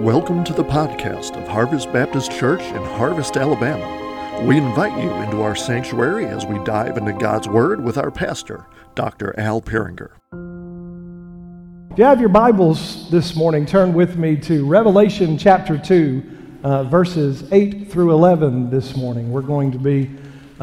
[0.00, 4.46] Welcome to the podcast of Harvest Baptist Church in Harvest, Alabama.
[4.46, 8.64] We invite you into our sanctuary as we dive into God's Word with our pastor,
[8.94, 9.38] Dr.
[9.38, 10.12] Al Peringer.
[11.90, 16.22] If you have your Bibles this morning, turn with me to Revelation chapter 2,
[16.64, 19.30] uh, verses 8 through 11 this morning.
[19.30, 20.10] We're going to be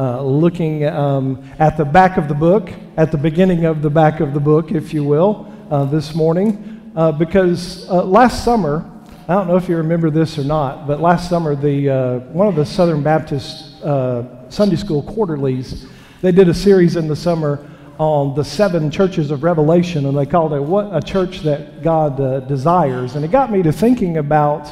[0.00, 4.18] uh, looking um, at the back of the book, at the beginning of the back
[4.18, 8.90] of the book, if you will, uh, this morning, uh, because uh, last summer,
[9.30, 12.48] I don't know if you remember this or not, but last summer, the, uh, one
[12.48, 15.84] of the Southern Baptist uh, Sunday School quarterlies,
[16.22, 17.68] they did a series in the summer
[17.98, 22.18] on the seven churches of Revelation, and they called it "What a Church That God
[22.18, 24.66] uh, Desires." And it got me to thinking about,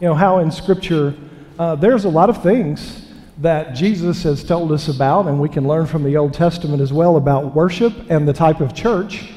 [0.00, 1.14] you know, how in Scripture
[1.60, 5.68] uh, there's a lot of things that Jesus has told us about, and we can
[5.68, 9.30] learn from the Old Testament as well about worship and the type of church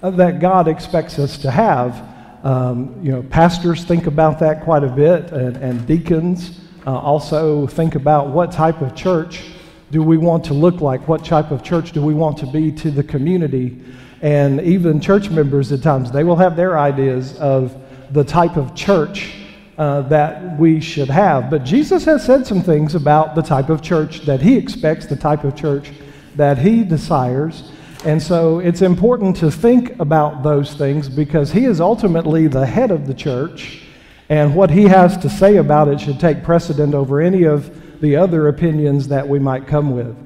[0.00, 2.11] uh, that God expects us to have.
[2.42, 7.66] Um, you know, pastors think about that quite a bit, and, and deacons uh, also
[7.66, 9.44] think about what type of church
[9.92, 11.06] do we want to look like?
[11.06, 13.80] What type of church do we want to be to the community?
[14.22, 17.76] And even church members at times, they will have their ideas of
[18.10, 19.34] the type of church
[19.78, 21.50] uh, that we should have.
[21.50, 25.16] But Jesus has said some things about the type of church that he expects, the
[25.16, 25.92] type of church
[26.36, 27.70] that he desires.
[28.04, 32.90] And so it's important to think about those things because he is ultimately the head
[32.90, 33.84] of the church,
[34.28, 38.16] and what he has to say about it should take precedent over any of the
[38.16, 40.16] other opinions that we might come with.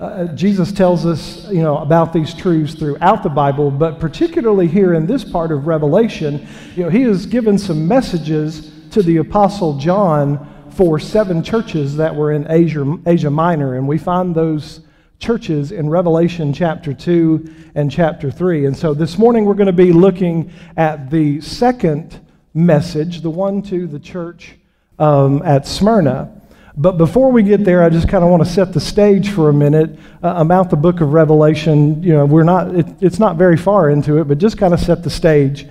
[0.00, 4.94] Uh, Jesus tells us, you know, about these truths throughout the Bible, but particularly here
[4.94, 9.78] in this part of Revelation, you know, he has given some messages to the apostle
[9.78, 14.80] John for seven churches that were in Asia, Asia Minor, and we find those
[15.20, 18.64] churches in Revelation chapter 2 and chapter 3.
[18.64, 22.18] And so this morning we're going to be looking at the second
[22.54, 24.56] message, the one to the church
[24.98, 26.40] um, at Smyrna.
[26.74, 29.50] But before we get there, I just kind of want to set the stage for
[29.50, 32.02] a minute uh, about the book of Revelation.
[32.02, 34.80] You know, we're not, it, it's not very far into it, but just kind of
[34.80, 35.64] set the stage.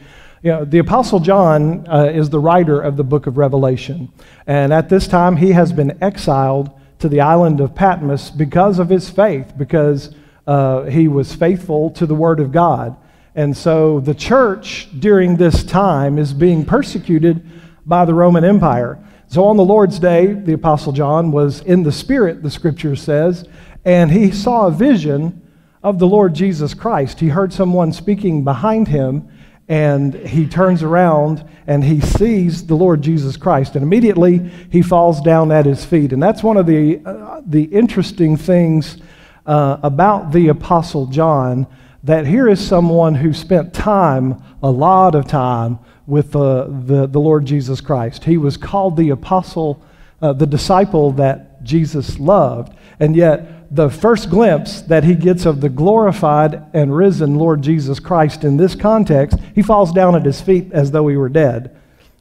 [0.44, 4.14] You know, the Apostle John uh, is the writer of the book of Revelation.
[4.46, 8.90] And at this time, he has been exiled to the island of Patmos because of
[8.90, 10.14] his faith, because
[10.46, 12.96] uh, he was faithful to the Word of God.
[13.36, 17.48] And so the church during this time is being persecuted
[17.86, 19.00] by the Roman Empire.
[19.28, 23.48] So on the Lord's day, the Apostle John was in the Spirit, the scripture says,
[23.86, 25.42] and he saw a vision
[25.84, 27.20] of the Lord Jesus Christ.
[27.20, 29.30] He heard someone speaking behind him,
[29.70, 33.76] and he turns around and he sees the Lord Jesus Christ.
[33.76, 36.12] And immediately he falls down at his feet.
[36.12, 38.98] And that's one of the, uh, the interesting things
[39.46, 41.68] uh, about the Apostle John
[42.04, 45.78] that here is someone who spent time, a lot of time,
[46.08, 48.24] with uh, the, the Lord Jesus Christ.
[48.24, 49.84] He was called the apostle,
[50.22, 52.76] uh, the disciple that Jesus loved.
[53.00, 58.00] And yet, the first glimpse that he gets of the glorified and risen Lord Jesus
[58.00, 61.76] Christ in this context, he falls down at his feet as though he were dead.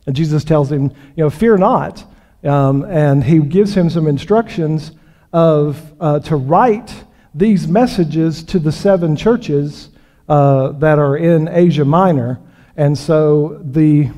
[0.06, 0.84] And Jesus tells him,
[1.16, 2.04] you know, fear not.
[2.44, 4.93] Um, and he gives him some instructions
[5.32, 9.91] of uh, to write these messages to the seven churches
[10.28, 12.41] uh, that are in Asia Minor.
[12.76, 14.10] And so the,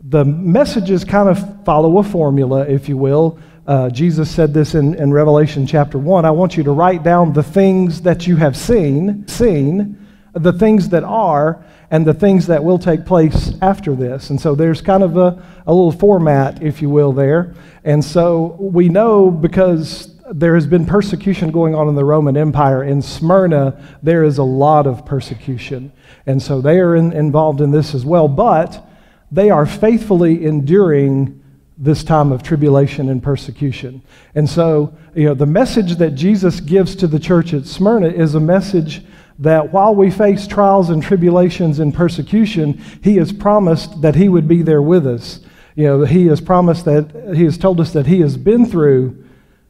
[0.00, 3.38] the messages kind of follow a formula, if you will.
[3.66, 6.24] Uh, Jesus said this in, in Revelation chapter 1.
[6.24, 9.98] I want you to write down the things that you have seen, seen,
[10.34, 14.30] the things that are, and the things that will take place after this.
[14.30, 17.54] And so there's kind of a, a little format, if you will, there.
[17.82, 22.84] And so we know because there has been persecution going on in the Roman Empire.
[22.84, 25.90] In Smyrna, there is a lot of persecution.
[26.24, 28.28] And so they are in, involved in this as well.
[28.28, 28.86] But
[29.32, 31.42] they are faithfully enduring
[31.78, 34.02] this time of tribulation and persecution.
[34.34, 38.34] And so, you know, the message that Jesus gives to the church at Smyrna is
[38.34, 39.04] a message
[39.38, 44.48] that while we face trials and tribulations and persecution, he has promised that he would
[44.48, 45.40] be there with us.
[45.74, 49.24] You know, he has promised that he has told us that he has been through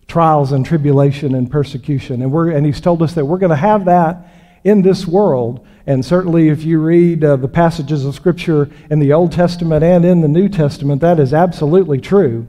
[0.07, 2.23] trials and tribulation and persecution.
[2.23, 4.29] And we're and he's told us that we're going to have that
[4.67, 5.65] in this world.
[5.87, 10.05] And certainly, if you read uh, the passages of Scripture in the Old Testament and
[10.05, 12.49] in the New Testament, that is absolutely true.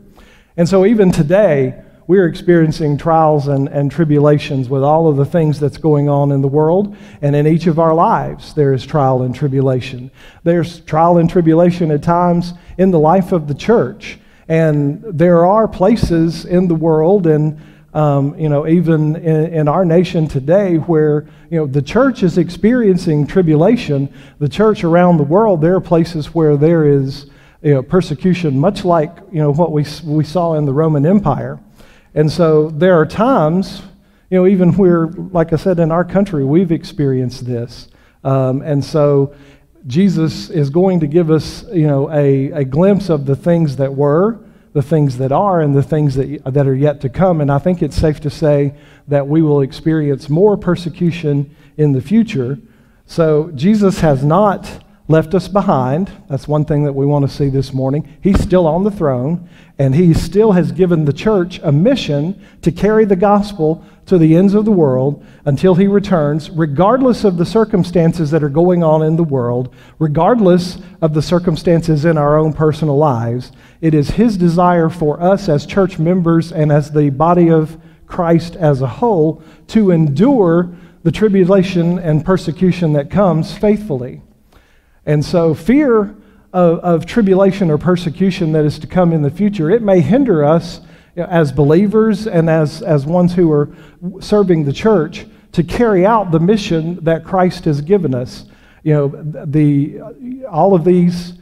[0.58, 5.60] And so, even today, we're experiencing trials and, and tribulations with all of the things
[5.60, 6.98] that's going on in the world.
[7.22, 10.10] And in each of our lives, there is trial and tribulation.
[10.44, 14.18] There's trial and tribulation at times in the life of the church.
[14.48, 17.62] And there are places in the world and
[17.98, 22.38] um, you know, even in, in, our nation today, where you know the church is
[22.38, 27.32] experiencing tribulation, the church around the world, there are places where there is
[27.64, 31.60] you know, persecution, much like you know, what we, we saw in the Roman Empire.
[32.14, 33.82] And so there are times,
[34.30, 37.88] you know, even where, like I said, in our country, we've experienced this.
[38.24, 39.34] Um, and so
[39.88, 43.96] Jesus is going to give us, you know, a, a glimpse of the things that
[43.96, 44.40] were,
[44.78, 47.42] the things that are, and the things that, that are yet to come.
[47.42, 48.76] And I think it's safe to say
[49.08, 52.60] that we will experience more persecution in the future.
[53.08, 56.12] So Jesus has not left us behind.
[56.30, 58.08] That's one thing that we want to see this morning.
[58.22, 62.72] He's still on the throne, and he still has given the church a mission to
[62.72, 67.46] carry the gospel to the ends of the world until he returns, regardless of the
[67.46, 72.54] circumstances that are going on in the world, regardless of the circumstances in our own
[72.54, 73.52] personal lives.
[73.82, 77.78] It is his desire for us as church members and as the body of
[78.08, 80.74] Christ as a whole to endure
[81.04, 84.22] the tribulation and persecution that comes faithfully.
[85.06, 86.16] And so, fear
[86.54, 90.44] of, of, tribulation or persecution that is to come in the future, it may hinder
[90.44, 90.82] us
[91.18, 93.70] as believers and as, as ones who are
[94.20, 98.46] serving the church to carry out the mission that Christ has given us.
[98.84, 99.08] You know,
[99.46, 100.02] the,
[100.50, 101.34] all of these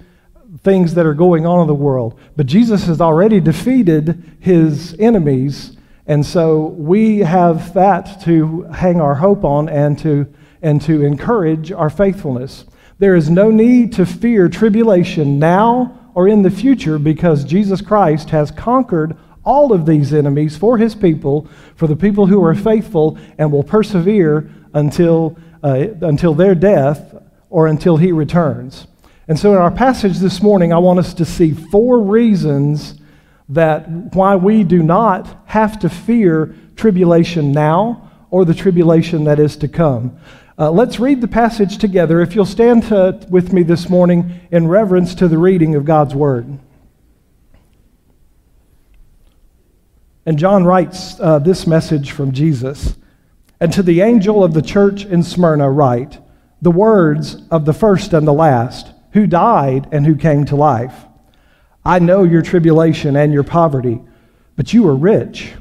[0.64, 2.20] things that are going on in the world.
[2.36, 5.78] But Jesus has already defeated his enemies,
[6.08, 10.28] and so we have that to hang our hope on and to,
[10.62, 12.66] and to encourage our faithfulness.
[12.98, 18.30] There is no need to fear tribulation now or in the future because Jesus Christ
[18.30, 23.18] has conquered all of these enemies for his people, for the people who are faithful
[23.38, 27.16] and will persevere until, uh, until their death
[27.50, 28.88] or until he returns.
[29.28, 32.96] And so, in our passage this morning, I want us to see four reasons
[33.50, 39.56] that why we do not have to fear tribulation now or the tribulation that is
[39.58, 40.18] to come.
[40.58, 42.22] Uh, let's read the passage together.
[42.22, 46.16] If you'll stand to, with me this morning in reverence to the reading of God's
[46.16, 46.60] Word.
[50.26, 52.96] And John writes uh, this message from Jesus.
[53.60, 56.20] And to the angel of the church in Smyrna, write
[56.62, 61.06] the words of the first and the last, who died and who came to life.
[61.86, 64.02] I know your tribulation and your poverty,
[64.56, 65.54] but you are rich,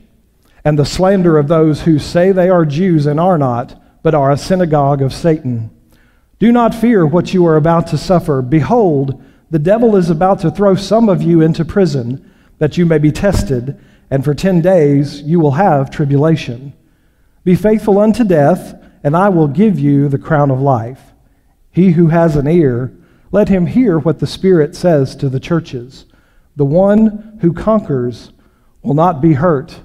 [0.65, 4.31] and the slander of those who say they are Jews and are not but are
[4.31, 5.71] a synagogue of Satan.
[6.39, 8.43] Do not fear what you are about to suffer.
[8.43, 9.21] Behold,
[9.51, 13.11] the devil is about to throw some of you into prison, that you may be
[13.11, 13.81] tested,
[14.15, 16.73] and for ten days you will have tribulation.
[17.43, 21.01] Be faithful unto death, and I will give you the crown of life.
[21.73, 22.97] He who has an ear,
[23.33, 26.07] let him hear what the Spirit says to the churches.
[26.55, 28.31] The one who conquers
[28.83, 29.81] will not be hurt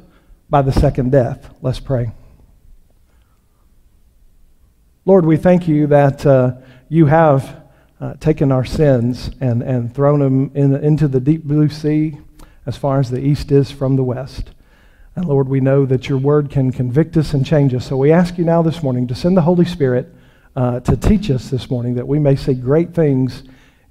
[0.47, 1.51] by the second death.
[1.63, 2.11] Let's pray.
[5.05, 6.51] Lord, we thank you that uh,
[6.87, 7.63] you have
[7.99, 12.19] uh, taken our sins and, and thrown them in, into the deep blue sea
[12.69, 14.51] as far as the east is from the west.
[15.15, 17.87] And Lord, we know that your word can convict us and change us.
[17.87, 20.13] So we ask you now this morning to send the Holy Spirit
[20.55, 23.41] uh, to teach us this morning that we may see great things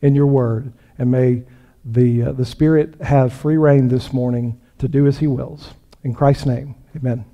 [0.01, 0.73] in your word.
[0.97, 1.43] And may
[1.85, 5.75] the, uh, the Spirit have free reign this morning to do as he wills.
[6.05, 7.25] In Christ's name, amen.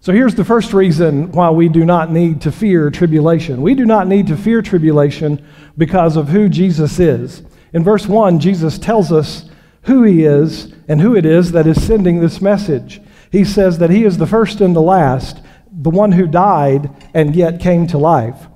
[0.00, 3.62] So here's the first reason why we do not need to fear tribulation.
[3.62, 5.44] We do not need to fear tribulation
[5.76, 7.42] because of who Jesus is.
[7.72, 9.50] In verse 1, Jesus tells us
[9.82, 13.00] who he is and who it is that is sending this message.
[13.30, 17.34] He says that he is the first and the last, the one who died and
[17.34, 18.46] yet came to life.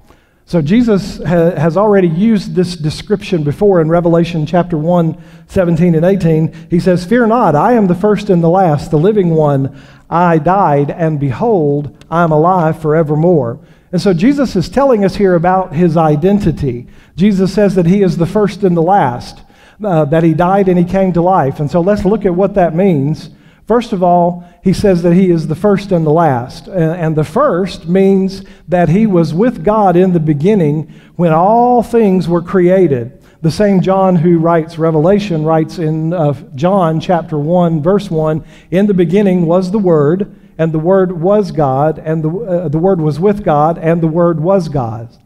[0.49, 6.05] So Jesus ha- has already used this description before in Revelation chapter 1, 17 and
[6.05, 6.69] 18.
[6.71, 9.77] He says, Fear not, I am the first and the last, the living one.
[10.09, 13.59] I died, and behold, I am alive forevermore.
[13.91, 16.87] And so Jesus is telling us here about his identity.
[17.17, 19.43] Jesus says that he is the first and the last,
[19.83, 21.61] uh, that he died and he came to life.
[21.61, 23.31] And so let's look at what that means.
[23.67, 26.69] First of all, he says that he is the first and the last.
[26.69, 32.29] And the first means that he was with God in the beginning when all things
[32.29, 33.21] were created.
[33.43, 38.87] The same John who writes Revelation writes in uh, John chapter 1, verse 1 In
[38.87, 43.01] the beginning was the Word, and the Word was God, and the, uh, the Word
[43.01, 45.17] was with God, and the Word was God.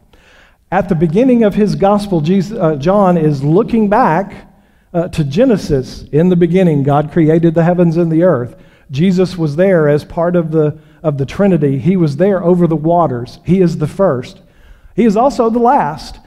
[0.71, 4.47] At the beginning of his gospel, Jesus, uh, John is looking back
[4.93, 6.03] uh, to Genesis.
[6.13, 8.55] In the beginning, God created the heavens and the earth.
[8.89, 11.77] Jesus was there as part of the, of the Trinity.
[11.77, 13.39] He was there over the waters.
[13.45, 14.41] He is the first.
[14.95, 16.19] He is also the last.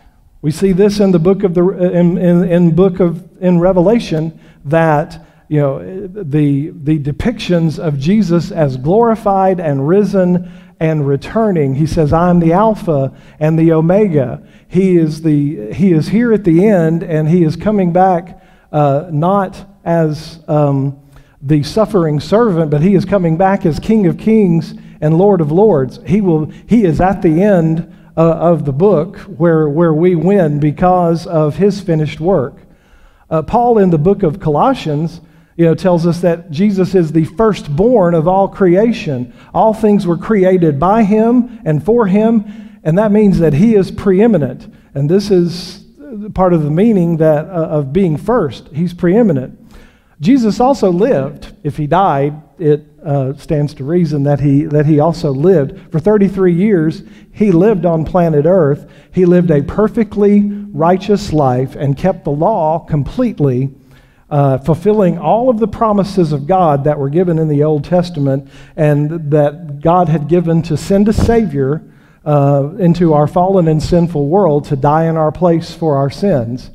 [0.43, 4.39] We see this in the book of the in, in, in book of in Revelation
[4.67, 11.75] that you know the the depictions of Jesus as glorified and risen and returning.
[11.75, 14.47] He says, I'm the Alpha and the Omega.
[14.69, 19.09] He is, the, he is here at the end, and he is coming back uh,
[19.11, 21.01] not as um,
[21.41, 25.53] the suffering servant, but he is coming back as King of Kings and Lord of
[25.53, 26.01] Lords.
[26.07, 30.61] He, will, he is at the end uh, of the book where, where we win
[30.61, 32.57] because of his finished work.
[33.31, 35.21] Uh, Paul, in the book of Colossians,
[35.57, 39.33] you know, tells us that Jesus is the firstborn of all creation.
[39.53, 43.91] All things were created by him and for him, and that means that he is
[43.91, 44.73] preeminent.
[44.95, 45.85] And this is
[46.35, 48.69] part of the meaning that, uh, of being first.
[48.69, 49.61] He's preeminent.
[50.21, 51.55] Jesus also lived.
[51.63, 55.93] If he died, it uh, stands to reason that he, that he also lived.
[55.93, 58.91] For 33 years, he lived on planet Earth.
[59.13, 63.75] He lived a perfectly righteous life and kept the law completely
[64.31, 68.49] uh, fulfilling all of the promises of God that were given in the Old Testament
[68.77, 71.83] and that God had given to send a Savior
[72.25, 76.71] uh, into our fallen and sinful world to die in our place for our sins.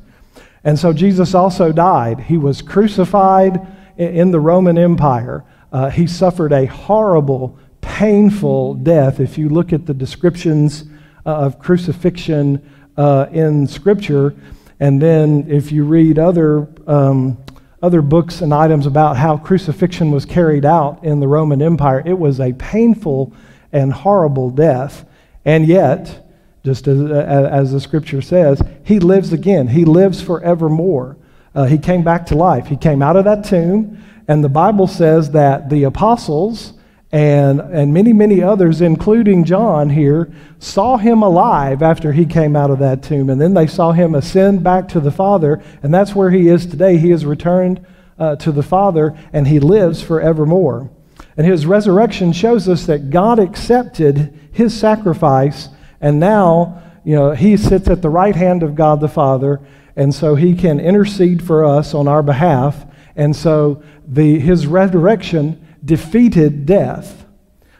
[0.62, 2.20] And so Jesus also died.
[2.20, 3.66] He was crucified
[3.96, 5.44] in the Roman Empire.
[5.72, 9.20] Uh, he suffered a horrible, painful death.
[9.20, 10.84] If you look at the descriptions
[11.26, 12.62] uh, of crucifixion
[12.96, 14.34] uh, in Scripture,
[14.80, 17.38] and then if you read other um,
[17.82, 22.18] other books and items about how crucifixion was carried out in the Roman Empire, it
[22.18, 23.32] was a painful
[23.72, 25.06] and horrible death.
[25.44, 26.26] And yet,
[26.62, 29.68] just as, as the scripture says, he lives again.
[29.68, 31.16] He lives forevermore.
[31.54, 32.66] Uh, he came back to life.
[32.66, 36.74] He came out of that tomb, and the Bible says that the apostles
[37.12, 42.70] and, and many, many others, including John here, saw him alive after he came out
[42.70, 43.30] of that tomb.
[43.30, 46.66] And then they saw him ascend back to the Father, and that's where he is
[46.66, 46.98] today.
[46.98, 47.84] He has returned
[48.18, 50.90] uh, to the Father, and he lives forevermore.
[51.36, 55.68] And his resurrection shows us that God accepted his sacrifice,
[56.00, 59.60] and now, you know, he sits at the right hand of God the Father,
[59.96, 62.84] and so he can intercede for us on our behalf.
[63.16, 67.26] And so the, his resurrection defeated death.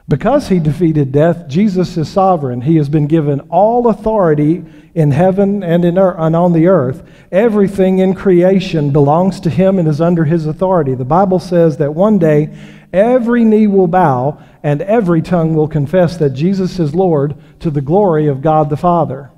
[0.08, 2.62] Because he defeated death, Jesus is sovereign.
[2.62, 7.08] He has been given all authority in heaven and, in earth, and on the earth.
[7.30, 10.96] Everything in creation belongs to him and is under his authority.
[10.96, 12.52] The Bible says that one day
[12.92, 17.80] every knee will bow and every tongue will confess that Jesus is Lord to the
[17.80, 19.30] glory of God the Father.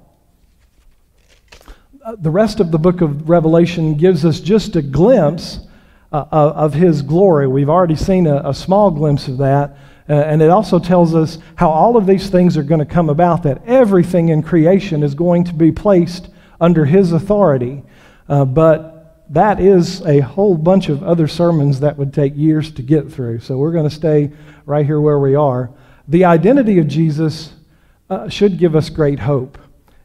[2.02, 5.60] Uh, the rest of the book of Revelation gives us just a glimpse
[6.12, 7.46] uh, of his glory.
[7.46, 9.76] We've already seen a, a small glimpse of that.
[10.08, 13.08] Uh, and it also tells us how all of these things are going to come
[13.08, 16.28] about, that everything in creation is going to be placed
[16.60, 17.82] under his authority.
[18.28, 22.82] Uh, but that is a whole bunch of other sermons that would take years to
[22.82, 23.40] get through.
[23.40, 24.32] So we're going to stay
[24.66, 25.70] right here where we are.
[26.08, 27.52] The identity of Jesus
[28.10, 29.56] uh, should give us great hope.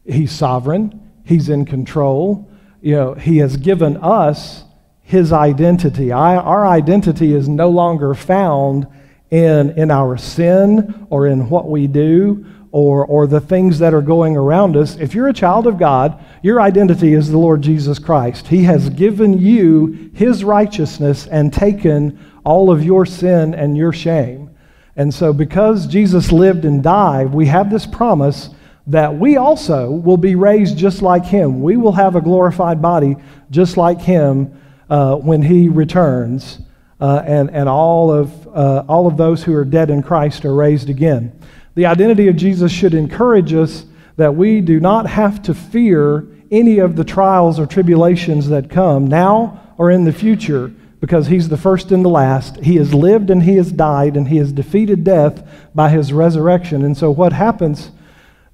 [0.05, 2.49] He's sovereign, he's in control.
[2.81, 4.63] You know, he has given us
[5.07, 6.11] his identity.
[6.11, 8.87] I, our identity is no longer found
[9.31, 14.01] in, in our sin or in what we do or, or the things that are
[14.01, 14.97] going around us.
[14.97, 18.47] If you're a child of God, your identity is the Lord Jesus Christ.
[18.47, 24.49] He has given you his righteousness and taken all of your sin and your shame.
[24.97, 28.49] And so, because Jesus lived and died, we have this promise
[28.87, 31.61] that we also will be raised just like him.
[31.61, 33.15] We will have a glorified body
[33.49, 34.53] just like him
[34.89, 36.60] uh, when he returns,
[37.00, 40.53] uh, and, and all, of, uh, all of those who are dead in Christ are
[40.53, 41.38] raised again.
[41.75, 46.79] The identity of Jesus should encourage us that we do not have to fear any
[46.79, 51.58] of the trials or tribulations that come now or in the future because he's the
[51.58, 52.58] first and the last.
[52.58, 56.84] He has lived and he has died and he has defeated death by his resurrection.
[56.84, 57.91] And so what happens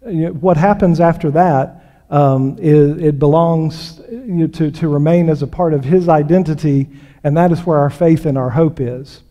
[0.04, 5.48] what happens after that um, it, it, belongs you know, to, to remain as a
[5.48, 6.89] part of his identity,
[7.24, 9.24] and that is where our faith and our hope is.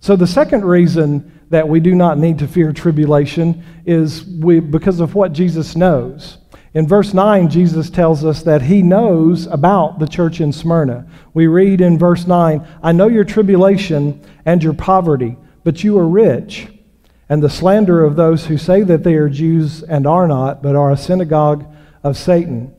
[0.00, 5.00] So, the second reason that we do not need to fear tribulation is we, because
[5.00, 6.38] of what Jesus knows.
[6.74, 11.06] In verse 9, Jesus tells us that he knows about the church in Smyrna.
[11.34, 16.08] We read in verse 9, I know your tribulation and your poverty, but you are
[16.08, 16.68] rich,
[17.28, 20.74] and the slander of those who say that they are Jews and are not, but
[20.74, 21.71] are a synagogue
[22.02, 22.74] of Satan.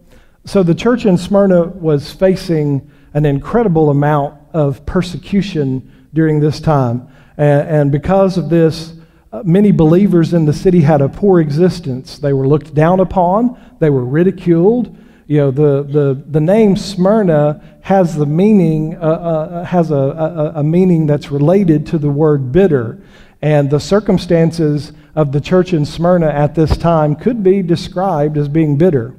[0.45, 7.07] So the church in Smyrna was facing an incredible amount of persecution during this time.
[7.37, 8.93] And, and because of this,
[9.31, 12.19] uh, many believers in the city had a poor existence.
[12.19, 14.97] They were looked down upon, they were ridiculed.
[15.25, 20.51] You know, the, the, the name Smyrna has the meaning, uh, uh, has a, a,
[20.55, 23.01] a meaning that's related to the word bitter.
[23.43, 28.47] And the circumstances of the church in Smyrna at this time could be described as
[28.47, 29.17] being bitter.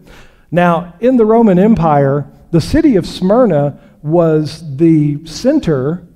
[0.50, 6.06] Now, in the Roman Empire, the city of Smyrna was the center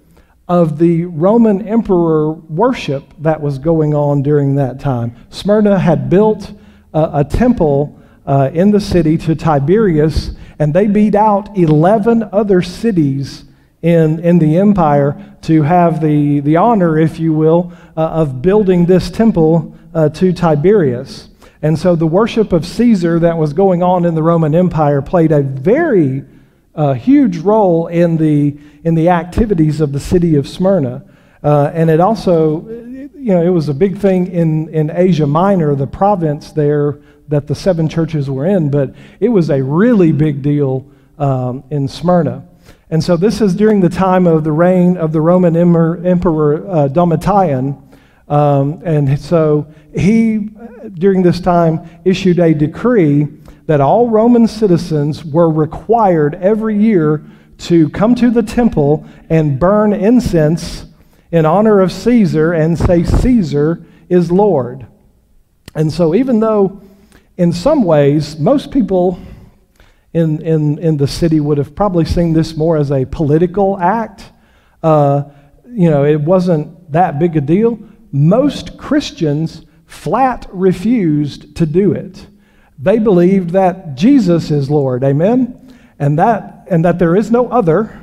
[0.49, 5.15] of the Roman emperor worship that was going on during that time.
[5.29, 6.51] Smyrna had built
[6.95, 12.63] a, a temple uh, in the city to Tiberius, and they beat out 11 other
[12.63, 13.45] cities
[13.83, 18.87] in, in the empire to have the, the honor, if you will, uh, of building
[18.87, 21.29] this temple uh, to Tiberius.
[21.63, 25.33] And so the worship of Caesar that was going on in the Roman Empire played
[25.33, 26.25] a very
[26.75, 31.05] uh, huge role in the, in the activities of the city of Smyrna.
[31.43, 35.75] Uh, and it also, you know, it was a big thing in, in Asia Minor,
[35.75, 40.43] the province there that the seven churches were in, but it was a really big
[40.43, 40.87] deal
[41.19, 42.47] um, in Smyrna.
[42.91, 46.89] And so this is during the time of the reign of the Roman Emperor uh,
[46.89, 47.77] Domitian.
[48.29, 50.51] Um, and so he,
[50.95, 53.29] during this time, issued a decree
[53.67, 57.25] that all Roman citizens were required every year
[57.59, 60.87] to come to the temple and burn incense
[61.31, 64.87] in honor of Caesar and say, Caesar is Lord.
[65.75, 66.81] And so, even though
[67.37, 69.21] in some ways most people
[70.13, 74.33] in, in, in the city would have probably seen this more as a political act.
[74.83, 75.25] Uh,
[75.67, 77.79] you know, it wasn't that big a deal.
[78.11, 82.27] Most Christians flat refused to do it.
[82.79, 85.77] They believed that Jesus is Lord, amen?
[85.99, 88.03] And that, and that there is no other.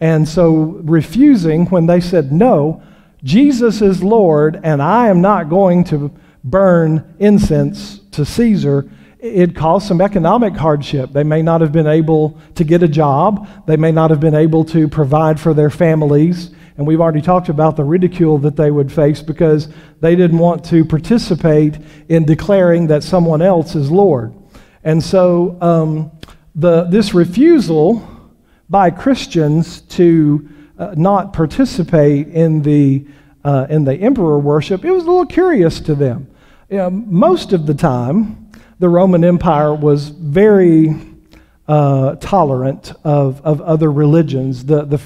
[0.00, 2.82] And so refusing when they said, no,
[3.22, 6.10] Jesus is Lord, and I am not going to
[6.42, 8.90] burn incense to Caesar,
[9.22, 11.12] it caused some economic hardship.
[11.12, 14.34] They may not have been able to get a job, they may not have been
[14.34, 16.50] able to provide for their families.
[16.76, 19.68] And we've already talked about the ridicule that they would face because
[20.00, 24.34] they didn't want to participate in declaring that someone else is Lord.
[24.82, 26.10] And so um,
[26.54, 28.08] the, this refusal
[28.70, 33.04] by Christians to uh, not participate in the,
[33.44, 36.30] uh, in the emperor worship, it was a little curious to them.
[36.70, 38.39] You know, most of the time,
[38.80, 40.96] the Roman Empire was very
[41.68, 44.64] uh, tolerant of, of other religions.
[44.64, 45.00] The, the,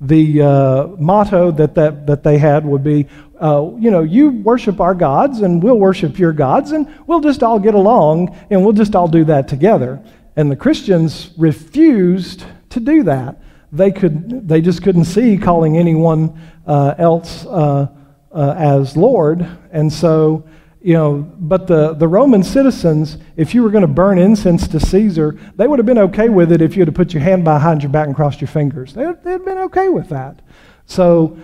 [0.00, 3.06] the uh, motto that, that, that they had would be,
[3.38, 7.42] uh, you know, you worship our gods and we'll worship your gods and we'll just
[7.42, 10.02] all get along and we'll just all do that together.
[10.34, 13.42] And the Christians refused to do that.
[13.72, 17.88] They, could, they just couldn't see calling anyone uh, else uh,
[18.32, 19.46] uh, as Lord.
[19.70, 20.48] And so
[20.80, 24.78] you know, but the, the Roman citizens, if you were going to burn incense to
[24.78, 27.82] Caesar, they would have been okay with it if you had put your hand behind
[27.82, 28.94] your back and crossed your fingers.
[28.94, 30.40] They, they'd have been okay with that.
[30.86, 31.36] So,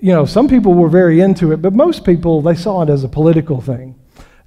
[0.00, 3.02] you know, some people were very into it, but most people, they saw it as
[3.02, 3.98] a political thing.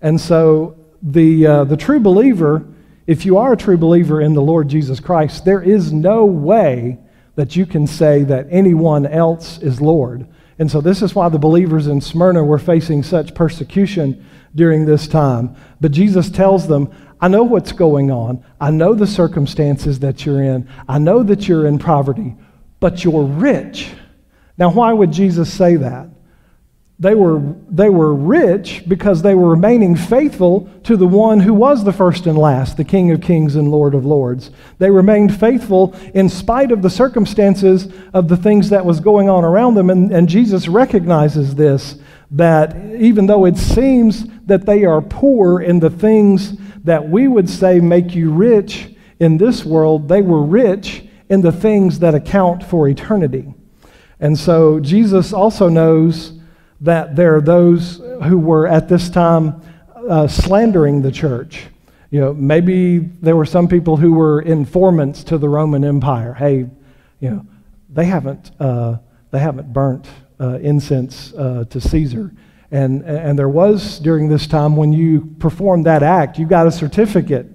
[0.02, 2.66] And so the, uh, the true believer,
[3.08, 6.98] if you are a true believer in the Lord Jesus Christ, there is no way
[7.36, 10.28] that you can say that anyone else is Lord.
[10.60, 15.08] And so, this is why the believers in Smyrna were facing such persecution during this
[15.08, 15.56] time.
[15.82, 18.44] But Jesus tells them, I know what's going on.
[18.60, 20.70] I know the circumstances that you're in.
[20.88, 22.36] I know that you're in poverty,
[22.80, 23.89] but you're rich.
[24.58, 26.10] Now, why would Jesus say that?
[27.04, 31.84] They were, they were rich because they were remaining faithful to the one who was
[31.84, 34.52] the first and last, the King of kings and Lord of lords.
[34.78, 39.44] They remained faithful in spite of the circumstances of the things that was going on
[39.44, 39.89] around them.
[39.89, 41.98] And, and Jesus recognizes this
[42.32, 46.54] that even though it seems that they are poor in the things
[46.86, 51.52] that we would say make you rich in this world, they were rich in the
[51.52, 53.54] things that account for eternity.
[54.22, 56.39] And so Jesus also knows
[56.84, 59.62] that there are those who were at this time
[59.96, 61.65] uh, slandering the church.
[62.12, 66.34] You know, maybe there were some people who were informants to the Roman Empire.
[66.34, 66.69] Hey,
[67.19, 67.46] you know,
[67.89, 68.98] they haven't uh,
[69.32, 70.08] they haven't burnt
[70.39, 72.32] uh, incense uh, to Caesar.
[72.69, 76.72] And, and there was during this time when you performed that act, you got a
[76.72, 77.48] certificate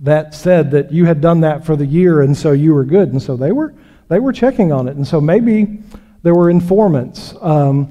[0.00, 3.10] that said that you had done that for the year and so you were good.
[3.10, 3.74] And so they were,
[4.08, 4.96] they were checking on it.
[4.96, 5.78] And so maybe
[6.22, 7.34] there were informants.
[7.40, 7.90] Um,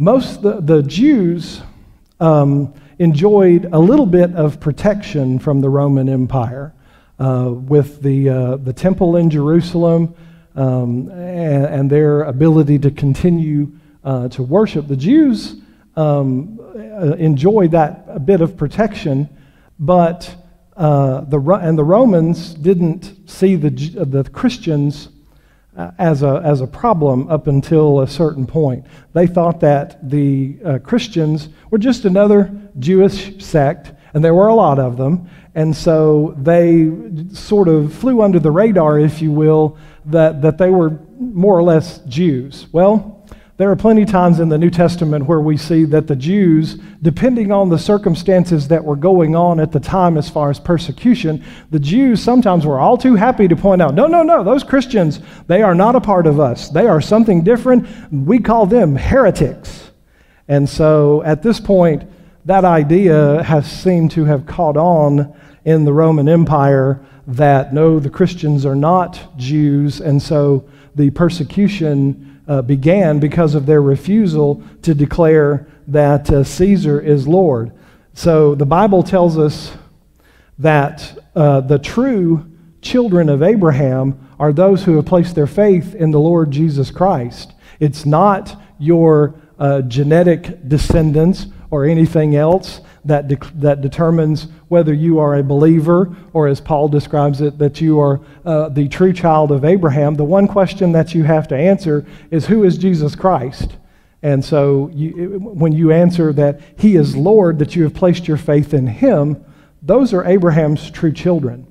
[0.00, 1.60] most the, the Jews
[2.20, 6.72] um, enjoyed a little bit of protection from the Roman Empire
[7.18, 10.14] uh, with the, uh, the temple in Jerusalem
[10.56, 14.88] um, and, and, their ability to continue uh, to worship.
[14.88, 15.56] The Jews
[15.96, 19.28] um, uh, enjoyed that a bit of protection,
[19.78, 20.34] but
[20.78, 25.10] uh, the, and the Romans didn't see the, the Christians
[25.76, 28.84] uh, as, a, as a problem up until a certain point.
[29.12, 34.54] They thought that the uh, Christians were just another Jewish sect, and there were a
[34.54, 36.90] lot of them, and so they
[37.32, 41.62] sort of flew under the radar, if you will, that, that they were more or
[41.62, 42.66] less Jews.
[42.72, 43.19] Well,
[43.60, 46.78] there are plenty of times in the New Testament where we see that the Jews,
[47.02, 51.44] depending on the circumstances that were going on at the time as far as persecution,
[51.70, 55.20] the Jews sometimes were all too happy to point out, no, no, no, those Christians,
[55.46, 56.70] they are not a part of us.
[56.70, 57.86] They are something different.
[58.10, 59.90] We call them heretics.
[60.48, 62.04] And so at this point,
[62.46, 68.08] that idea has seemed to have caught on in the Roman Empire that no, the
[68.08, 74.92] Christians are not Jews, and so the persecution uh, began because of their refusal to
[74.92, 77.70] declare that uh, Caesar is Lord.
[78.12, 79.72] So the Bible tells us
[80.58, 82.50] that uh, the true
[82.82, 87.54] children of Abraham are those who have placed their faith in the Lord Jesus Christ.
[87.78, 95.18] It's not your uh, genetic descendants or anything else that, de- that determines whether you
[95.18, 99.50] are a believer or, as Paul describes it, that you are uh, the true child
[99.50, 100.14] of Abraham.
[100.14, 103.76] The one question that you have to answer is who is Jesus Christ?
[104.22, 108.36] And so you, when you answer that he is Lord, that you have placed your
[108.36, 109.44] faith in him,
[109.82, 111.66] those are Abraham's true children.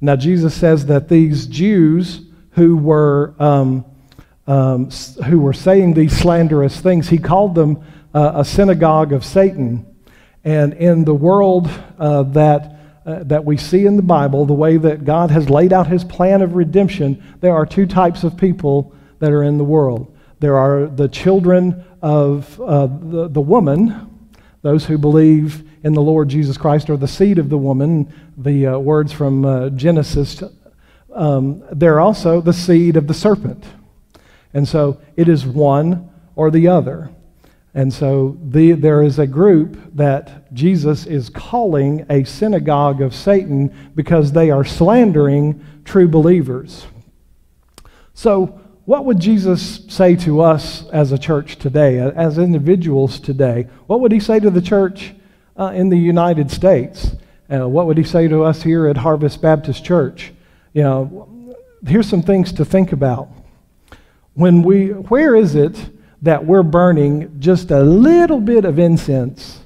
[0.00, 3.84] Now, Jesus says that these Jews who were, um,
[4.46, 4.90] um,
[5.26, 7.82] who were saying these slanderous things, he called them
[8.14, 9.86] uh, a synagogue of Satan.
[10.44, 12.76] And in the world uh, that,
[13.06, 16.04] uh, that we see in the Bible, the way that God has laid out his
[16.04, 20.14] plan of redemption, there are two types of people that are in the world.
[20.40, 24.10] There are the children of uh, the, the woman,
[24.60, 28.66] those who believe in the Lord Jesus Christ, or the seed of the woman, the
[28.66, 30.42] uh, words from uh, Genesis.
[31.14, 33.64] Um, they're also the seed of the serpent.
[34.52, 37.10] And so it is one or the other.
[37.74, 43.74] And so the, there is a group that Jesus is calling a synagogue of Satan
[43.96, 46.86] because they are slandering true believers.
[48.14, 53.66] So, what would Jesus say to us as a church today, as individuals today?
[53.86, 55.14] What would he say to the church
[55.56, 57.16] uh, in the United States?
[57.50, 60.34] Uh, what would he say to us here at Harvest Baptist Church?
[60.74, 61.56] You know,
[61.86, 63.30] here's some things to think about.
[64.34, 65.78] When we, where is it
[66.24, 69.60] that we're burning just a little bit of incense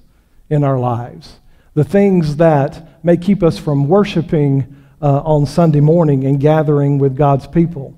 [0.51, 1.39] in our lives.
[1.75, 7.17] The things that may keep us from worshiping uh, on Sunday morning and gathering with
[7.17, 7.97] God's people.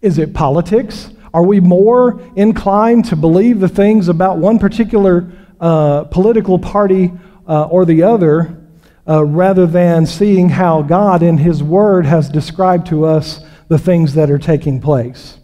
[0.00, 1.10] Is it politics?
[1.32, 7.12] Are we more inclined to believe the things about one particular uh, political party
[7.46, 8.58] uh, or the other
[9.06, 14.14] uh, rather than seeing how God in His Word has described to us the things
[14.14, 15.38] that are taking place?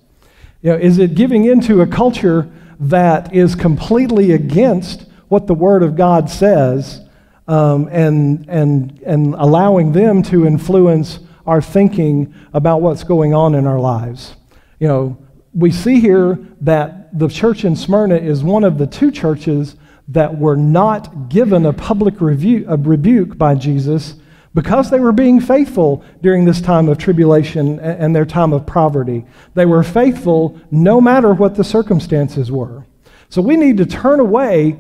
[0.61, 5.83] You know, is it giving into a culture that is completely against what the Word
[5.83, 7.01] of God says
[7.47, 13.67] um, and, and, and allowing them to influence our thinking about what's going on in
[13.67, 14.35] our lives?
[14.81, 15.19] You know,
[15.55, 19.77] we see here that the church in Smyrna is one of the two churches
[20.09, 24.17] that were not given a public review, a rebuke by Jesus
[24.55, 29.25] because they were being faithful during this time of tribulation and their time of poverty.
[29.55, 32.87] They were faithful no matter what the circumstances were.
[33.29, 34.79] So we need to turn away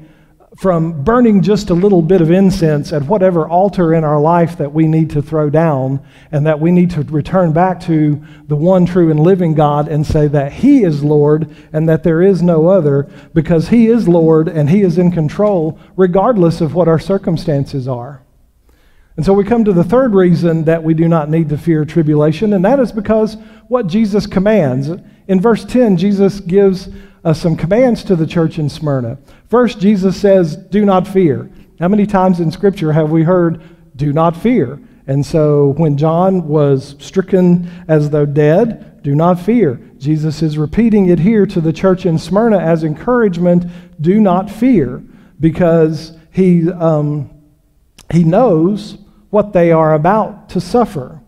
[0.56, 4.72] from burning just a little bit of incense at whatever altar in our life that
[4.72, 6.00] we need to throw down,
[6.32, 10.04] and that we need to return back to the one true and living God and
[10.04, 14.48] say that He is Lord and that there is no other, because He is Lord
[14.48, 18.22] and He is in control, regardless of what our circumstances are.
[19.18, 21.84] And so we come to the third reason that we do not need to fear
[21.84, 24.90] tribulation, and that is because what Jesus commands.
[25.26, 26.88] In verse 10, Jesus gives
[27.24, 29.18] uh, some commands to the church in Smyrna.
[29.48, 31.50] First, Jesus says, Do not fear.
[31.80, 33.60] How many times in Scripture have we heard,
[33.96, 34.80] Do not fear?
[35.08, 39.80] And so when John was stricken as though dead, do not fear.
[39.98, 43.64] Jesus is repeating it here to the church in Smyrna as encouragement
[44.00, 45.02] do not fear,
[45.40, 47.30] because he, um,
[48.12, 48.98] he knows
[49.30, 51.20] what they are about to suffer.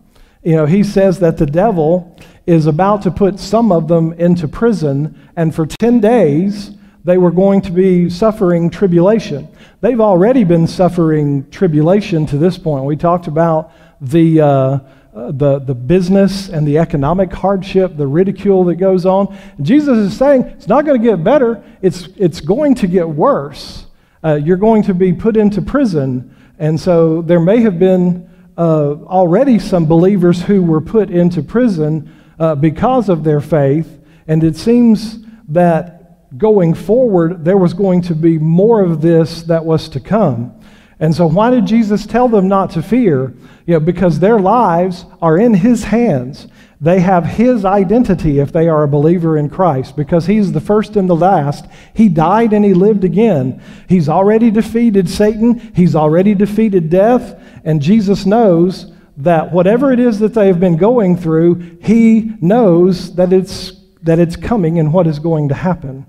[0.43, 4.49] You know, he says that the devil is about to put some of them into
[4.49, 6.71] prison, and for 10 days,
[7.05, 9.49] they were going to be suffering tribulation.
[9.81, 12.85] They've already been suffering tribulation to this point.
[12.85, 14.79] We talked about the, uh,
[15.13, 19.37] the, the business and the economic hardship, the ridicule that goes on.
[19.63, 23.87] Jesus is saying it's not going to get better, it's, it's going to get worse.
[24.23, 26.35] Uh, you're going to be put into prison.
[26.61, 32.15] And so there may have been uh, already some believers who were put into prison
[32.39, 38.15] uh, because of their faith, and it seems that going forward, there was going to
[38.15, 40.55] be more of this that was to come.
[41.01, 43.35] And so, why did Jesus tell them not to fear?
[43.65, 46.47] You know, because their lives are in His hands.
[46.81, 50.97] They have His identity if they are a believer in Christ, because He's the first
[50.97, 51.67] and the last.
[51.95, 53.63] He died and He lived again.
[53.89, 60.19] He's already defeated Satan, He's already defeated death, and Jesus knows that whatever it is
[60.21, 65.07] that they have been going through, He knows that it's, that it's coming and what
[65.07, 66.07] is going to happen.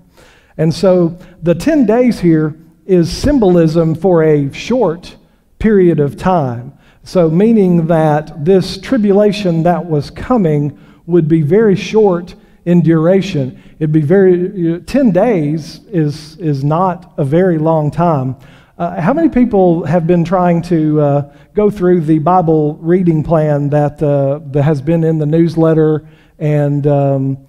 [0.56, 5.16] And so, the 10 days here is symbolism for a short
[5.58, 6.78] period of time.
[7.04, 12.34] So, meaning that this tribulation that was coming would be very short
[12.64, 13.60] in duration.
[13.80, 18.36] It'd be very, you know, 10 days is, is not a very long time.
[18.78, 23.68] Uh, how many people have been trying to uh, go through the Bible reading plan
[23.70, 26.06] that, uh, that has been in the newsletter
[26.38, 27.46] and um,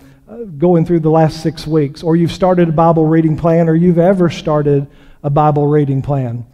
[0.57, 2.01] going through the last six weeks?
[2.01, 4.87] Or you've started a Bible reading plan, or you've ever started
[5.21, 6.45] a Bible reading plan.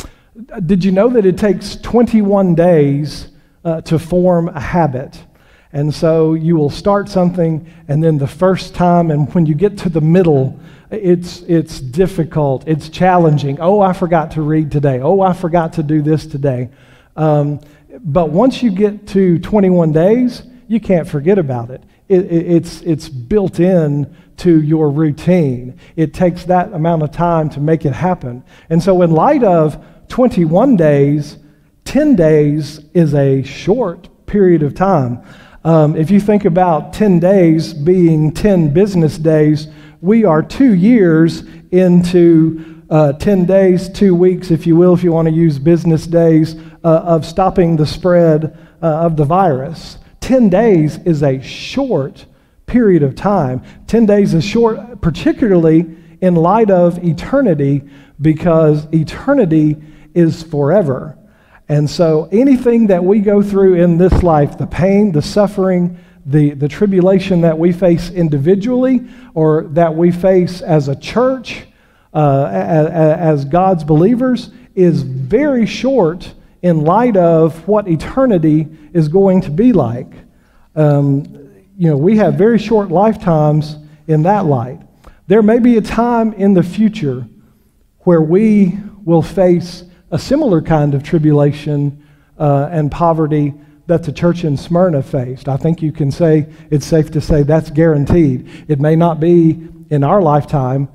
[0.65, 3.27] Did you know that it takes 21 days
[3.65, 5.21] uh, to form a habit?
[5.73, 9.77] And so you will start something, and then the first time, and when you get
[9.79, 10.57] to the middle,
[10.91, 13.59] it's, it's difficult, it's challenging.
[13.59, 14.99] Oh, I forgot to read today.
[15.01, 16.69] Oh, I forgot to do this today.
[17.15, 17.59] Um,
[17.99, 21.83] but once you get to 21 days, you can't forget about it.
[22.07, 25.77] it, it it's, it's built in to your routine.
[25.97, 28.43] It takes that amount of time to make it happen.
[28.69, 31.37] And so, in light of 21 days,
[31.85, 35.23] 10 days is a short period of time.
[35.63, 39.67] Um, if you think about 10 days being 10 business days,
[40.01, 45.11] we are two years into uh, 10 days, two weeks, if you will, if you
[45.11, 49.97] want to use business days, uh, of stopping the spread uh, of the virus.
[50.21, 52.25] 10 days is a short
[52.65, 53.61] period of time.
[53.87, 55.85] 10 days is short, particularly
[56.21, 57.83] in light of eternity,
[58.21, 59.75] because eternity
[60.13, 61.17] is forever.
[61.67, 66.51] And so anything that we go through in this life, the pain, the suffering, the,
[66.51, 71.65] the tribulation that we face individually or that we face as a church,
[72.13, 79.41] uh, as, as God's believers, is very short in light of what eternity is going
[79.41, 80.11] to be like.
[80.75, 81.23] Um,
[81.77, 84.81] you know, we have very short lifetimes in that light.
[85.27, 87.27] There may be a time in the future
[87.99, 92.05] where we will face a similar kind of tribulation
[92.37, 93.53] uh, and poverty
[93.87, 95.49] that the church in Smyrna faced.
[95.49, 98.65] I think you can say, it's safe to say that's guaranteed.
[98.67, 100.87] It may not be in our lifetime,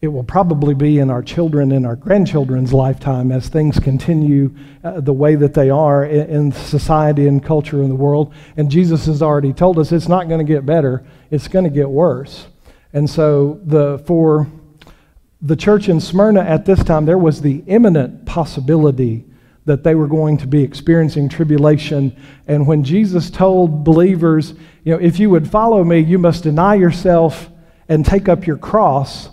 [0.00, 5.00] it will probably be in our children and our grandchildren's lifetime as things continue uh,
[5.00, 8.32] the way that they are in, in, society and culture in the world.
[8.56, 11.70] And Jesus has already told us it's not going to get better, it's going to
[11.70, 12.46] get worse.
[12.92, 14.46] And so, the, for
[15.40, 19.24] the church in Smyrna at this time, there was the imminent possibility
[19.64, 22.16] that they were going to be experiencing tribulation.
[22.46, 26.74] And when Jesus told believers, you know, if you would follow me, you must deny
[26.74, 27.50] yourself
[27.88, 29.28] and take up your cross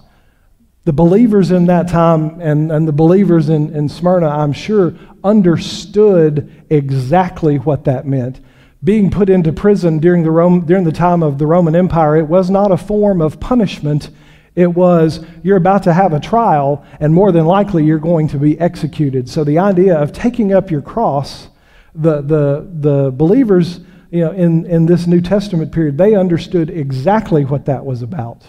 [0.85, 6.65] the believers in that time and, and the believers in, in Smyrna, I'm sure, understood
[6.69, 8.39] exactly what that meant.
[8.83, 12.27] Being put into prison during the, Rome, during the time of the Roman Empire, it
[12.27, 14.11] was not a form of punishment.
[14.55, 18.37] It was, you're about to have a trial, and more than likely, you're going to
[18.37, 19.29] be executed.
[19.29, 21.49] So the idea of taking up your cross,
[21.93, 27.43] the, the, the believers you know, in, in this New Testament period, they understood exactly
[27.43, 28.43] what that was about.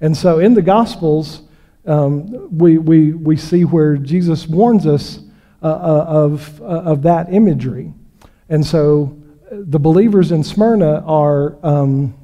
[0.00, 1.42] And so in the Gospels,
[1.86, 5.20] um, we, we, we see where Jesus warns us
[5.62, 7.94] uh, uh of, uh, of that imagery.
[8.48, 12.14] And so uh, the believers in Smyrna are, um,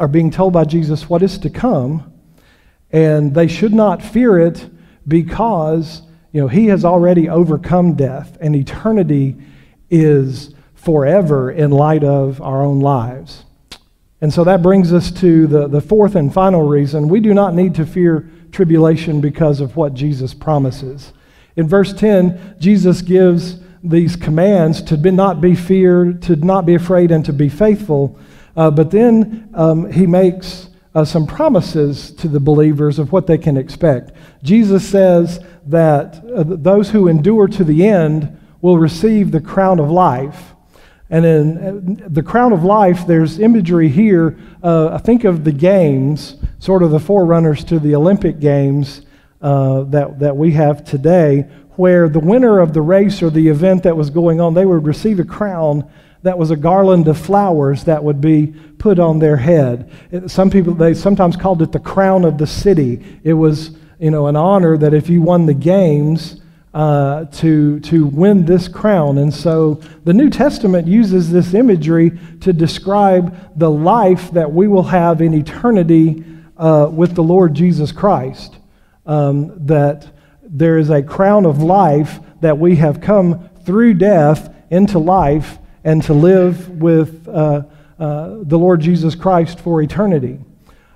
[0.00, 2.12] are being told by Jesus what is to come,
[2.90, 4.68] and they should not fear it
[5.06, 9.36] because you know, he has already overcome death, and eternity
[9.90, 13.44] is forever in light of our own lives.
[14.20, 17.08] And so that brings us to the, the fourth and final reason.
[17.08, 21.12] We do not need to fear tribulation because of what Jesus promises.
[21.56, 26.74] In verse 10, Jesus gives these commands to be, not be feared, to not be
[26.74, 28.18] afraid, and to be faithful.
[28.56, 33.38] Uh, but then um, he makes uh, some promises to the believers of what they
[33.38, 34.12] can expect.
[34.42, 39.90] Jesus says that uh, those who endure to the end will receive the crown of
[39.90, 40.54] life.
[41.10, 41.58] And in
[42.02, 44.38] uh, the crown of life, there's imagery here.
[44.62, 49.02] Uh, I think of the games, sort of the forerunners to the Olympic Games
[49.40, 51.42] uh, that, that we have today,
[51.76, 54.84] where the winner of the race or the event that was going on, they would
[54.84, 55.88] receive a crown
[56.22, 59.90] that was a garland of flowers that would be put on their head.
[60.26, 63.20] Some people, they sometimes called it the crown of the city.
[63.22, 66.40] It was, you know, an honor that if you won the games,
[66.74, 69.18] uh, to, to win this crown.
[69.18, 74.82] And so the New Testament uses this imagery to describe the life that we will
[74.84, 76.24] have in eternity
[76.56, 78.58] uh, with the Lord Jesus Christ.
[79.06, 80.06] Um, that
[80.42, 86.02] there is a crown of life that we have come through death into life and
[86.02, 87.62] to live with uh,
[87.98, 90.38] uh the Lord Jesus Christ for eternity.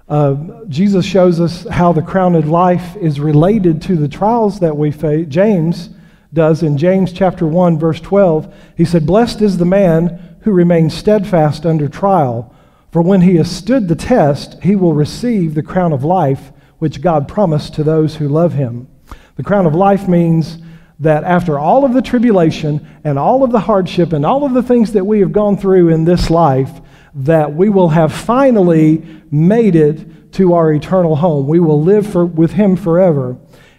[0.07, 0.37] Uh,
[0.69, 5.27] Jesus shows us how the crowned life is related to the trials that we face.
[5.29, 5.89] James
[6.35, 8.55] does in James chapter 1 verse 12.
[8.77, 12.53] He said, "Blessed is the man who remains steadfast under trial,
[12.91, 17.01] for when he has stood the test, he will receive the crown of life which
[17.01, 18.89] God promised to those who love him."
[19.37, 20.59] The crown of life means
[21.03, 24.63] that after all of the tribulation and all of the hardship and all of the
[24.63, 26.71] things that we have gone through in this life,
[27.15, 31.49] that we will have finally made it to our eternal home.
[31.49, 33.37] We will live for, with him forever.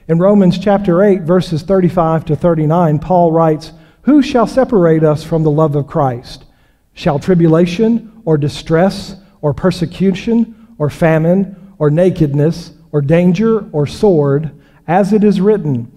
[0.09, 5.43] In Romans chapter 8, verses 35 to 39, Paul writes, Who shall separate us from
[5.43, 6.43] the love of Christ?
[6.93, 14.59] Shall tribulation or distress or persecution or famine or nakedness or danger or sword?
[14.85, 15.89] As it is written,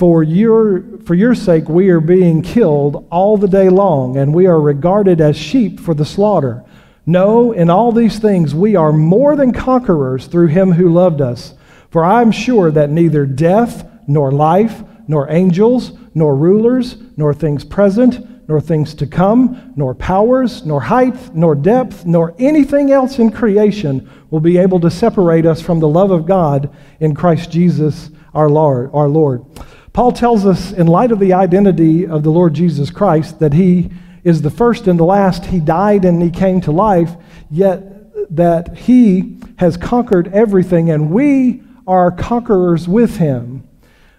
[0.00, 4.46] for your, for your sake we are being killed all the day long, and we
[4.46, 6.64] are regarded as sheep for the slaughter.
[7.04, 11.52] No, in all these things we are more than conquerors through him who loved us.
[11.90, 17.62] For I am sure that neither death, nor life, nor angels, nor rulers, nor things
[17.62, 23.30] present, nor things to come, nor powers, nor height, nor depth, nor anything else in
[23.30, 28.08] creation will be able to separate us from the love of God in Christ Jesus
[28.32, 28.90] our Lord.
[28.94, 29.44] Our Lord.
[29.92, 33.90] Paul tells us, in light of the identity of the Lord Jesus Christ, that he
[34.22, 35.46] is the first and the last.
[35.46, 37.16] He died and he came to life,
[37.50, 43.66] yet that he has conquered everything and we are conquerors with him.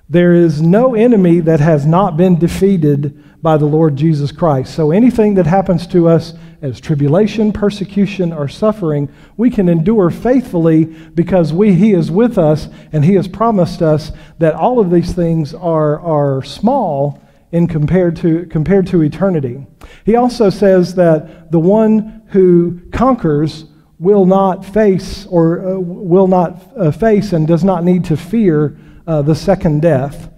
[0.09, 4.75] There is no enemy that has not been defeated by the Lord Jesus Christ.
[4.75, 10.85] So anything that happens to us as tribulation, persecution, or suffering, we can endure faithfully
[10.85, 15.13] because we, He is with us and He has promised us that all of these
[15.13, 17.21] things are, are small
[17.51, 19.65] in compared to, compared to eternity.
[20.05, 23.65] He also says that the one who conquers
[23.99, 28.77] will not face or uh, will not uh, face and does not need to fear
[29.05, 30.31] uh, the second death.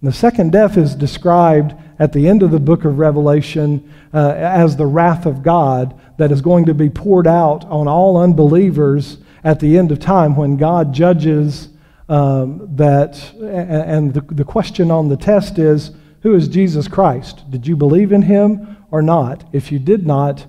[0.00, 4.32] And the second death is described at the end of the book of Revelation uh,
[4.36, 9.18] as the wrath of God that is going to be poured out on all unbelievers
[9.44, 11.68] at the end of time when God judges
[12.08, 13.32] um, that.
[13.34, 17.48] And the, the question on the test is who is Jesus Christ?
[17.50, 19.44] Did you believe in him or not?
[19.52, 20.46] If you did not,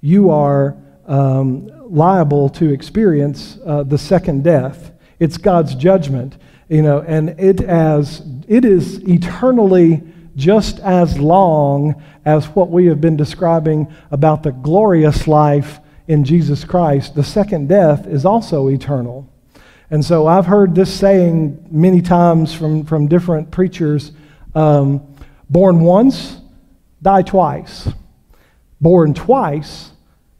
[0.00, 4.92] you are um, liable to experience uh, the second death.
[5.18, 6.36] It's God's judgment,
[6.68, 10.02] you know, and it as it is eternally
[10.40, 16.64] just as long as what we have been describing about the glorious life in Jesus
[16.64, 17.14] Christ.
[17.14, 19.28] The second death is also eternal.
[19.90, 24.12] And so I've heard this saying many times from, from different preachers
[24.54, 25.06] um,
[25.50, 26.38] Born once,
[27.02, 27.88] die twice.
[28.80, 29.90] Born twice,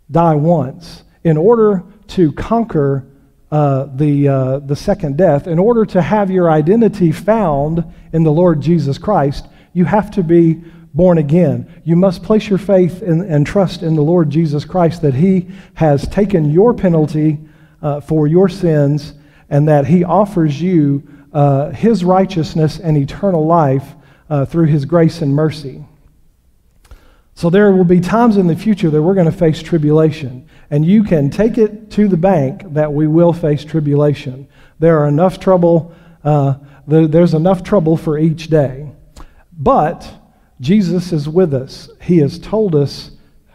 [0.09, 1.03] die once.
[1.25, 3.09] In order to conquer
[3.51, 8.31] uh, the, uh, the second death, in order to have your identity found in the
[8.31, 10.55] Lord Jesus Christ, you have to be
[10.93, 11.73] born again.
[11.85, 15.49] You must place your faith in, and trust in the Lord Jesus Christ that He
[15.75, 17.39] has taken your penalty
[17.83, 19.15] uh, for your sins
[19.49, 21.03] and that He offers you
[21.33, 23.95] uh, His righteousness and eternal life
[24.31, 25.85] uh, through his grace and mercy.
[27.35, 30.49] So there will be times in the future that we're going to face tribulation.
[30.71, 34.47] And you can take it to the bank that we will face tribulation.
[34.79, 36.55] There are enough trouble, uh,
[36.87, 38.90] there's enough trouble for each day.
[39.61, 40.13] But
[40.61, 41.89] Jesus is with us.
[42.03, 43.13] He has told us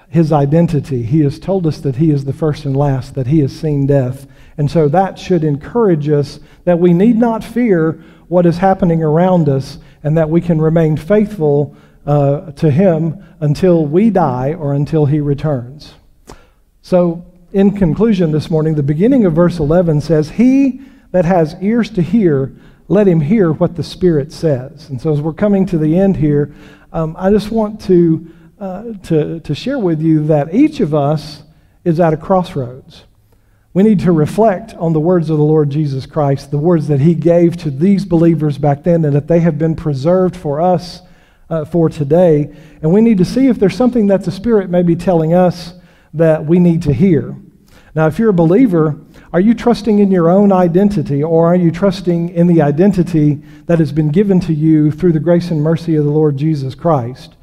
[0.08, 1.04] his identity.
[1.04, 3.86] He has told us that he is the first and last, that he has seen
[3.86, 4.28] death.
[4.58, 9.50] And so that should encourage us that we need not fear what is happening around
[9.50, 11.76] us and that we can remain faithful
[12.06, 15.96] uh, to Him until we die or until He returns.
[16.82, 21.90] So, in conclusion this morning, the beginning of verse 11 says, He that has ears
[21.92, 22.56] to hear,
[22.88, 24.90] let him hear what the Spirit says.
[24.90, 26.54] And so, as we're coming to the end here,
[26.94, 31.44] um, I just want to, uh, to, to share with you that each of us
[31.84, 33.04] is at a crossroads.
[33.74, 37.02] We need to reflect on the words of the Lord Jesus Christ, the words that
[37.02, 41.02] he gave to these believers back then, and that they have been preserved for us
[41.50, 42.56] uh, for today.
[42.82, 45.74] And we need to see if there's something that the Spirit may be telling us
[46.14, 47.36] that we need to hear.
[47.94, 48.98] Now, if you're a believer,
[49.36, 53.80] are you trusting in your own identity, or are you trusting in the identity that
[53.80, 57.36] has been given to you through the grace and mercy of the Lord Jesus Christ?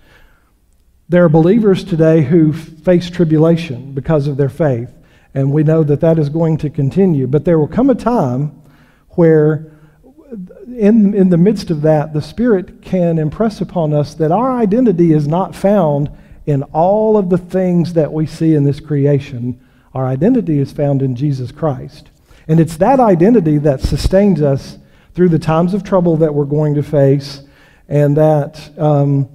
[1.11, 4.91] There are believers today who face tribulation because of their faith
[5.35, 7.27] and we know that that is going to continue.
[7.27, 8.63] But there will come a time
[9.11, 9.71] where,
[10.75, 15.13] in, in the midst of that, the Spirit can impress upon us that our identity
[15.13, 16.11] is not found
[16.47, 19.61] in all of the things that we see in this creation.
[19.95, 22.11] Our identity is found in Jesus Christ.
[22.49, 24.79] And it's that identity that sustains us
[25.15, 27.43] through the times of trouble that we're going to face
[27.89, 29.29] and that, um,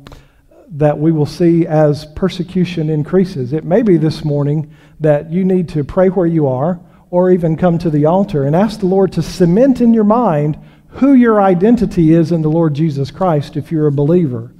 [0.69, 3.53] that we will see as persecution increases.
[3.53, 6.79] It may be this morning that you need to pray where you are
[7.09, 10.57] or even come to the altar and ask the Lord to cement in your mind
[10.89, 14.53] who your identity is in the Lord Jesus Christ if you're a believer.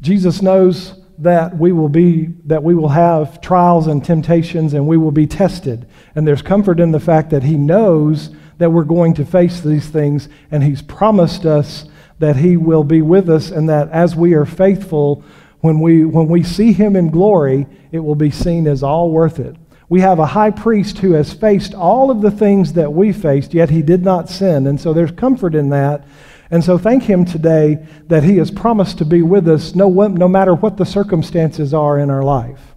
[0.00, 4.96] Jesus knows that we will be that we will have trials and temptations and we
[4.96, 5.86] will be tested.
[6.14, 9.88] And there's comfort in the fact that he knows that we're going to face these
[9.88, 11.86] things and he's promised us
[12.18, 15.22] that he will be with us and that as we are faithful
[15.60, 19.38] when we, when we see him in glory, it will be seen as all worth
[19.38, 19.56] it.
[19.88, 23.54] We have a high priest who has faced all of the things that we faced,
[23.54, 24.66] yet he did not sin.
[24.66, 26.04] And so there's comfort in that.
[26.50, 30.28] And so thank him today that he has promised to be with us no, no
[30.28, 32.74] matter what the circumstances are in our life.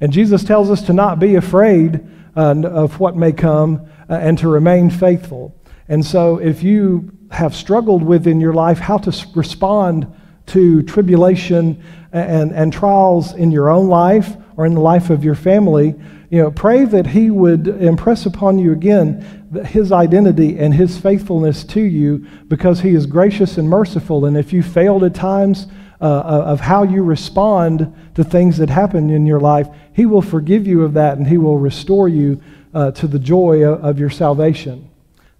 [0.00, 4.38] And Jesus tells us to not be afraid uh, of what may come uh, and
[4.38, 5.54] to remain faithful.
[5.88, 10.06] And so if you have struggled with in your life how to respond
[10.46, 11.82] to tribulation
[12.12, 15.94] and, and trials in your own life or in the life of your family,
[16.32, 21.62] you know, pray that He would impress upon you again His identity and His faithfulness
[21.64, 24.24] to you because He is gracious and merciful.
[24.24, 25.66] And if you failed at times
[26.00, 30.22] uh, uh, of how you respond to things that happen in your life, He will
[30.22, 33.98] forgive you of that and He will restore you uh, to the joy of, of
[33.98, 34.88] your salvation.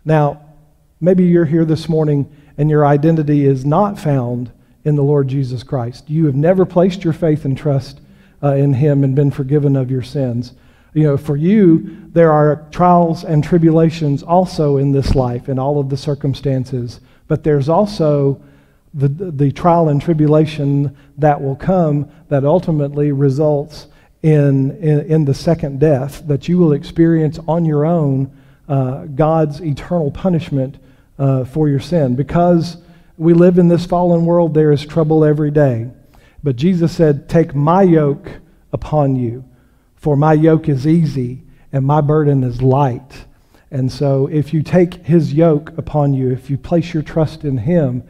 [0.05, 0.43] Now,
[1.01, 4.53] maybe you're here this morning and your identity is not found
[4.85, 6.11] in the Lord Jesus Christ.
[6.11, 8.03] You have never placed your faith and trust
[8.43, 10.53] uh, in Him and been forgiven of your sins.
[10.95, 15.81] You know, for you, there are trials and tribulations also in this life, in all
[15.81, 18.43] of the circumstances, but there's also
[18.95, 23.87] the, the trial and tribulation that will come that ultimately results
[24.23, 28.31] in, in, in the second death, that you will experience on your own
[28.69, 30.77] uh, God's eternal punishment
[31.19, 32.15] uh, for your sin.
[32.15, 32.77] Because
[33.17, 35.91] we live in this fallen world, there is trouble every day.
[36.43, 38.29] But Jesus said, Take my yoke
[38.73, 39.45] upon you,
[40.03, 41.41] for my yoke is easy
[41.71, 43.25] and my burden is light.
[43.71, 47.57] And so, if you take his yoke upon you, if you place your trust in
[47.57, 48.03] him,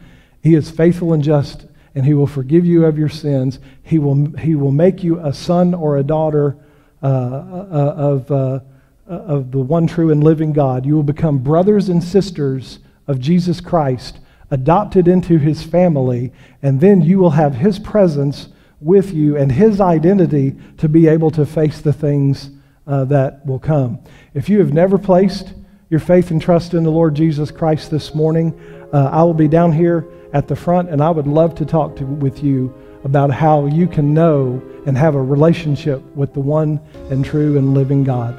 [0.42, 3.58] he is faithful and just, and he will forgive you of your sins.
[3.82, 6.56] He will, he will make you a son or a daughter
[7.02, 8.60] uh, uh, of, uh,
[9.06, 10.86] of the one true and living God.
[10.86, 14.18] You will become brothers and sisters of Jesus Christ
[14.50, 16.32] adopted into his family,
[16.62, 18.48] and then you will have his presence
[18.82, 22.50] with you and his identity to be able to face the things
[22.86, 23.98] uh, that will come.
[24.34, 25.54] If you have never placed
[25.88, 28.58] your faith and trust in the Lord Jesus Christ this morning,
[28.92, 31.96] uh, I will be down here at the front, and I would love to talk
[31.96, 32.74] to, with you
[33.04, 36.80] about how you can know and have a relationship with the one
[37.10, 38.38] and true and living God.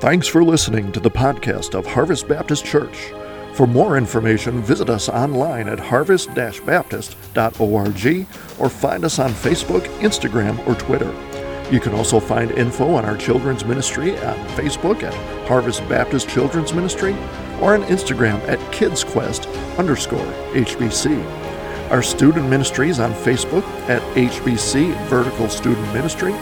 [0.00, 3.12] Thanks for listening to the podcast of Harvest Baptist Church.
[3.58, 8.26] For more information, visit us online at harvest baptist.org
[8.60, 11.12] or find us on Facebook, Instagram, or Twitter.
[11.68, 15.12] You can also find info on our children's ministry on Facebook at
[15.48, 17.14] Harvest Baptist Children's Ministry
[17.60, 21.20] or on Instagram at KidsQuest underscore HBC.
[21.90, 26.32] Our student ministries on Facebook at HBC Vertical Student Ministry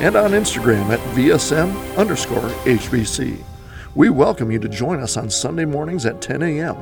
[0.00, 3.44] and on Instagram at VSM underscore HBC.
[3.96, 6.76] We welcome you to join us on Sunday mornings at 10 a.m.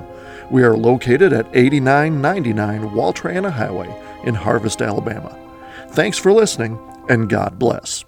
[0.51, 3.95] We are located at 8999 Wall Triana Highway
[4.25, 5.39] in Harvest, Alabama.
[5.91, 6.79] Thanks for listening,
[7.11, 8.07] and God bless.